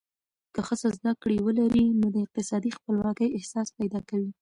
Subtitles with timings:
[0.53, 4.31] که ښځه زده کړه ولري، نو د اقتصادي خپلواکۍ احساس پیدا کوي.